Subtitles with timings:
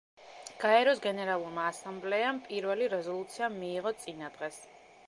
[0.63, 4.61] გაეროს გენერალურმა ასამბლეამ პირველი რეზოლუცია მიიღო წინა დღეს.